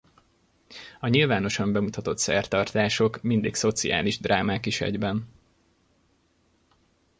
A 0.99 1.07
nyilvánosan 1.07 1.71
bemutatott 1.71 2.17
szertartások 2.17 3.21
mindig 3.21 3.55
szociális 3.55 4.19
drámák 4.19 4.65
is 4.65 4.81
egyben. 4.81 5.27